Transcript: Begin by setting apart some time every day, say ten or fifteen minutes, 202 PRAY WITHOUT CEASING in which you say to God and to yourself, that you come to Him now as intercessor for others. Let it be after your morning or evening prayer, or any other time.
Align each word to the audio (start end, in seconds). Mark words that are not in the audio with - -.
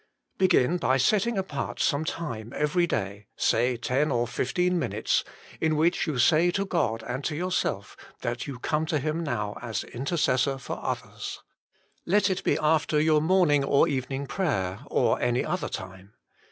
Begin 0.39 0.77
by 0.77 0.97
setting 0.97 1.37
apart 1.37 1.79
some 1.79 2.05
time 2.05 2.51
every 2.55 2.87
day, 2.87 3.27
say 3.35 3.77
ten 3.77 4.11
or 4.11 4.25
fifteen 4.27 4.79
minutes, 4.79 5.21
202 5.21 5.21
PRAY 5.21 5.29
WITHOUT 5.29 5.59
CEASING 5.59 5.75
in 5.75 5.77
which 5.77 6.07
you 6.07 6.17
say 6.17 6.49
to 6.51 6.65
God 6.65 7.03
and 7.07 7.23
to 7.25 7.35
yourself, 7.35 7.95
that 8.21 8.47
you 8.47 8.57
come 8.57 8.87
to 8.87 8.97
Him 8.97 9.23
now 9.23 9.59
as 9.61 9.83
intercessor 9.83 10.57
for 10.57 10.79
others. 10.83 11.43
Let 12.07 12.31
it 12.31 12.43
be 12.43 12.57
after 12.57 12.99
your 12.99 13.21
morning 13.21 13.63
or 13.63 13.87
evening 13.87 14.25
prayer, 14.25 14.79
or 14.87 15.21
any 15.21 15.45
other 15.45 15.69
time. 15.69 16.13